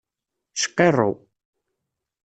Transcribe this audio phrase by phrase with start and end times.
[0.61, 1.09] Cqirru.